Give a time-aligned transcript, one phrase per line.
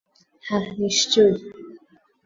[0.43, 1.33] হ্যাঁ, নিশ্চয়ই।